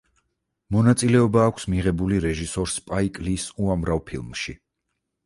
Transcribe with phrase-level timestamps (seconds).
[0.75, 4.57] მონაწილეობა აქვს მიღებული რეჟისორ სპაიკ ლის უამრავ ფილმში.